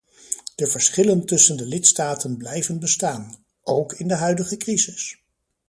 [0.55, 5.21] De verschillen tussen de lidstaten blijven bestaan, ook in de huidige crisis.